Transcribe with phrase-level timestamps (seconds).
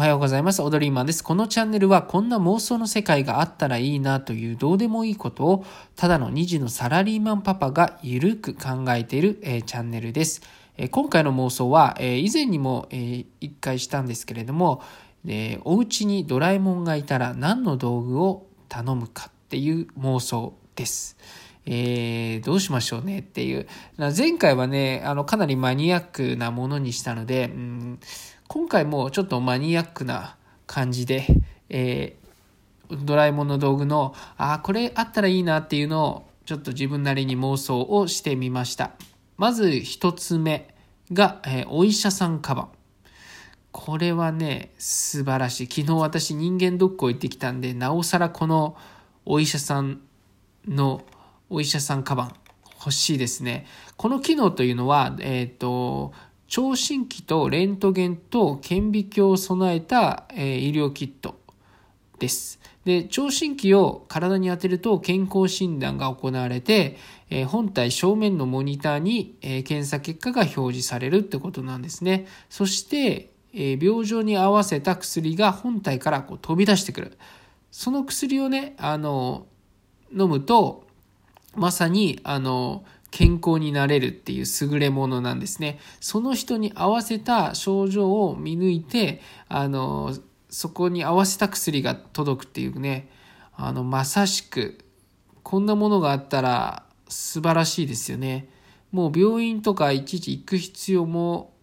[0.00, 0.62] おはようございます。
[0.62, 1.22] オドリーマンです。
[1.22, 10.40] このチャンネルはこんな妄想の世界があったらいいなというどうでもいいことをただの2児のサラリーマンパパがゆるく考えている、えー、チャンネルです。
[10.78, 14.82] えー、今回の妄想は、えー、以前にも、えー、1回したんですけれども、
[15.26, 21.18] えー、お家にドラえもんがいたら何の道具を頼むかっていう妄想です。
[21.66, 23.68] えー、どうしましょうねっていう。
[24.16, 28.00] 前回はね、あの、かなりマニアックなものにしたので、うん
[28.52, 30.34] 今回もちょっとマニアックな
[30.66, 31.24] 感じで、
[31.68, 38.90] えー、ドラえもんの道具の、ああ、これあったらいいなっていうのを、ちょっと自分なりに妄想をしてみました。
[39.36, 40.74] まず一つ目
[41.12, 42.68] が、えー、お医者さんカバン。
[43.70, 45.66] これはね、素晴らしい。
[45.68, 48.76] 昨日私人間ドックを行ってきたんで、なおさらこの
[49.26, 50.00] お医者さん
[50.66, 51.02] の
[51.50, 52.34] お医者さんカバン
[52.80, 53.66] 欲しいですね。
[53.96, 56.12] この機能というのは、えっ、ー、と、
[56.50, 61.36] 聴診器とレントゲンと顕微鏡を備えた、え医療キット
[62.18, 62.58] です。
[62.84, 66.98] で、聴診器を体に当てると健康診断が行われて、
[67.30, 72.26] え本体正面のモニターに、え検査結果が表示されるってことなんですね。
[72.48, 77.16] そして、え病状に合わせた薬が本体からこう飛び出してくる。
[77.70, 79.46] その薬をね、あの、
[80.10, 80.84] 飲むと、
[81.54, 85.78] まさに、あの、健康になれるっていう優れものなんですね。
[86.00, 90.16] その人に合わせた症状を見抜いて、あの、
[90.48, 93.08] そこに合わせた薬が届くっていうね、
[93.56, 94.78] あの、まさしく、
[95.42, 98.48] こんなものがあったら素晴らしいですよね。
[98.92, 101.54] もう病院とかいちいち行く必要も、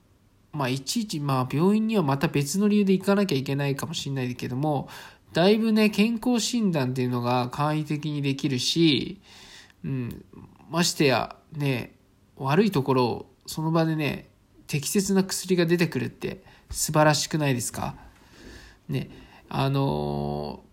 [0.52, 4.90] まあいちいち、まあ病院にはまた別の理由で行かなきゃいけないかもしれないけども、
[5.34, 9.22] だいぶね、健康診断っていうのが簡易的にできるし、
[9.84, 10.26] うん、
[10.70, 11.96] ましてやね
[12.36, 14.30] 悪いところをその場でね
[14.68, 17.96] 適切な薬が出てくるって素晴らしくないですか？
[18.90, 19.10] ね
[19.50, 20.64] あの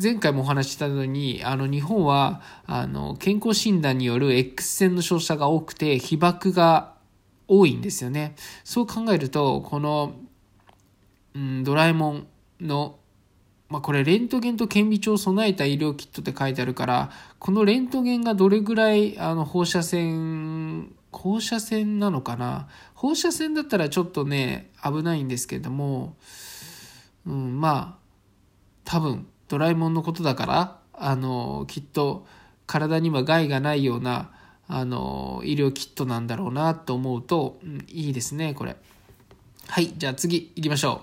[0.00, 6.94] 前回もお話ししたのにあの日本はあの健康診断による X 線の照射が多くて被爆が
[7.46, 8.34] 多いんですよね。
[8.64, 10.16] そう考えるとこの、
[11.34, 12.26] うん、ドラえもん
[12.60, 12.98] の
[13.68, 22.68] まあ、これレントゲンと顕微鏡を備えた医療キットって書いてあるからこのレントゲンがどれぐらいあの放射線放射線なのかな？
[22.94, 26.16] 放射線だったらちょっとね危ないんですけども、
[27.26, 27.98] うん、まあ
[28.84, 32.26] 多分ドラえもんのことだからあのきっと
[32.66, 34.30] 体には害がないような
[34.66, 38.76] あの医療キットなんだろうなと思うと、うん、いいですねこれ。
[39.66, 41.02] はいじゃあ次行きましょ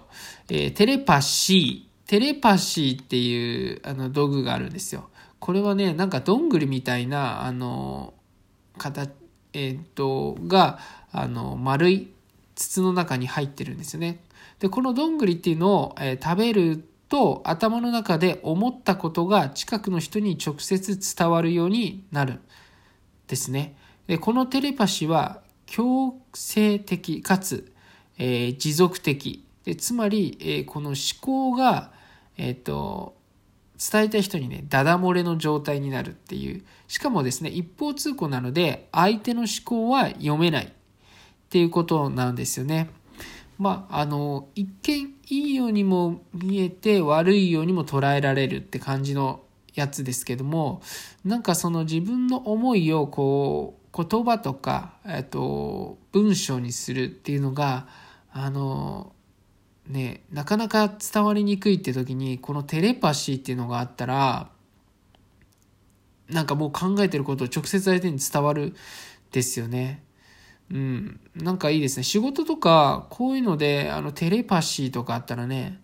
[0.49, 1.94] う、えー、テレパシー。
[2.07, 5.09] テレパシーっていうあの道具があるんですよ。
[5.39, 8.13] これはね、なんかどんぐりみたいな、あの、
[8.77, 9.11] 形、
[9.53, 10.79] えっ、と、が、
[11.11, 12.11] あの、丸い
[12.55, 14.23] 筒の中に入ってるんですよね。
[14.59, 22.39] で、このどんぐりっていうのを、えー、食べると頭の中で思ったことが近くの人に直接伝わるようになるん
[23.27, 23.75] ですね。
[24.07, 27.71] で、このテレパシーは強制的かつ、
[28.17, 31.91] えー、持続的でつまり、えー、この思考が、
[32.37, 33.15] えっ、と
[33.77, 40.69] 伝えた人にねダダ漏れの状態になるっていうしかもですね一方通行なので相手の思考は読めないっ
[41.49, 42.89] ていうことなんですよね。
[43.57, 49.41] まあ、あの一見いいようにも見えて悪いようにも捉えられるって感じの
[49.73, 50.81] やつですけども
[51.23, 57.87] なんかその自分の思いをこう言葉とか、えっと、文章にするっていうのが
[58.33, 59.13] あの
[59.87, 64.49] ね、なかなか伝わりにくいって時にこのテレパシーっていうのがあったら
[66.29, 68.75] なんかもう考えてることを直接相手に伝わる
[69.31, 70.03] ですよね。
[70.71, 71.19] うん。
[71.35, 72.03] なんかいいですね。
[72.03, 75.79] 仕事とかこういうのであのテレパシーとかあったらね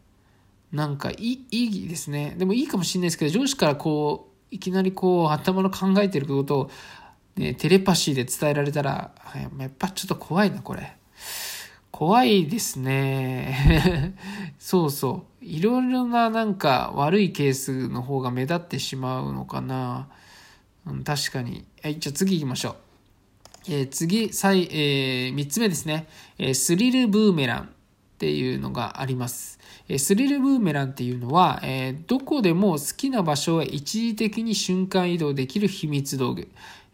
[0.71, 2.33] なんかいいいいですね。
[2.37, 6.71] でもいいかもしれないですけど上司からこういきなりこう頭の考えてることを、
[7.35, 9.11] ね、テレパシーで伝えられたら
[9.59, 10.97] やっぱちょっと怖いなこれ。
[11.91, 14.15] 怖いですね。
[14.57, 15.45] そうそう。
[15.45, 20.07] いろいろななんか悪いケースの方が目立ってしまうのかな。
[20.87, 21.65] うん、確かに。
[21.83, 22.75] はい、じゃあ次行きましょう。
[23.67, 26.07] えー、次、最、えー、3つ目ですね、
[26.37, 27.67] えー、スリルブーメランっ
[28.17, 29.59] ていうのがあります。
[29.87, 36.49] えスリルブーメランっていうのは、えどこでも好きな場所へ一時的に瞬間移動できる秘密道具。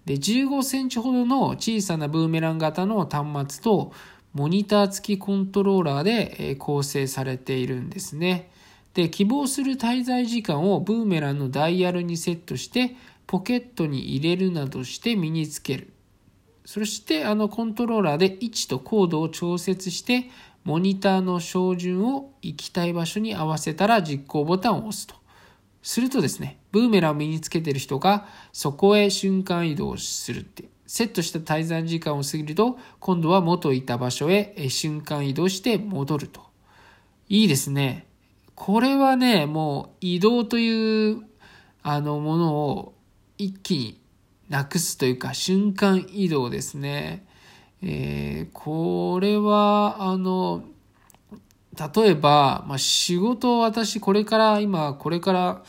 [0.05, 3.91] で、15センチほどの小さなブーメラン型の端末と、
[4.37, 8.51] モニター付きコントローラーで構成されているんですね。
[8.93, 12.95] で、希望する滞在時間をブーメランのダイヤルにセットして
[13.25, 15.91] ポケットに入れるなどして身につける。
[16.65, 20.29] そしてあのコントローラーで位置と高度を調節して
[20.63, 25.15] モニターの照準を行きたい場所に合わせたら実行ボタンを押すと。
[25.81, 30.65] するとですね、ブーメランを身につけてる人がそこへ瞬間移動するって。
[30.87, 36.41] セットした滞在時間を過ぎると、今度は元いた場所へ瞬間移動して戻ると。
[37.29, 38.07] いいですね。
[38.55, 41.23] これはね、もう移動という
[41.83, 42.93] あのものを
[43.37, 44.01] 一気に
[44.49, 47.25] なくすというか瞬間移動ですね。
[47.81, 50.63] えー、これはあの
[51.95, 55.63] 例えば、まあ、仕事を私これから今これから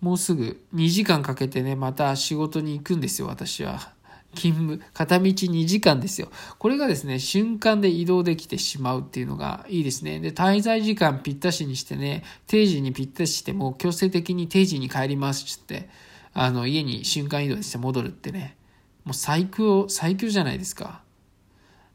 [0.00, 3.95] もうすぐ2時間かけてねまた仕事に行くんですよ私は。
[4.36, 6.28] 勤務、片道2時間ですよ。
[6.58, 10.20] これがですね、瞬間で移動できてしまうっていうのがいいですね。
[10.20, 15.88] で、滞在時間ぴったしにしてね、定時にぴったしして、もう強制的に定時に帰りますって、
[16.32, 18.56] あの、家に瞬間移動して戻るってね、
[19.04, 21.02] もう最強、最強じゃないですか。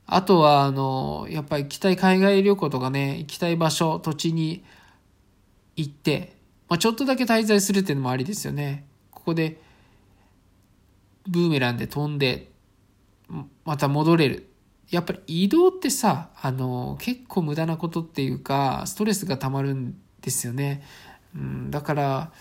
[0.06, 4.64] あとは、あの、やっぱり行きたい海外旅行とかね、行きたい場所、土地に
[5.76, 6.38] 行って、
[6.70, 8.86] まあ、ちょっとだけ滞在するっていうのもありですよね。
[9.12, 9.62] ここで、
[11.28, 12.52] ブーメランで飛んで、
[13.66, 14.48] また戻れる。
[14.90, 20.84] やっぱり移動ってさ、あの、結構無駄なことっていうか、ストレスが溜まるんですよね。
[21.36, 22.32] うん、だから、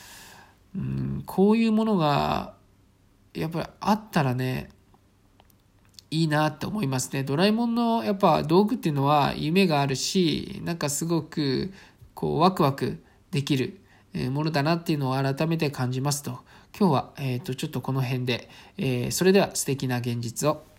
[0.75, 2.55] うん、こういうものが、
[3.35, 4.71] やっぱりあったらね、
[6.11, 7.23] いいなって思いますね。
[7.23, 11.73] ドラえもんのやっぱ道具っていうのは夢があるし、なんかすごく
[12.15, 13.81] こうワクワクできる
[14.31, 16.41] ものだなっていうのを改めて感じますと。
[16.79, 20.70] 今日は、えっ、ー、と、ちょっとこの辺で、えー、それでは素敵な現実を。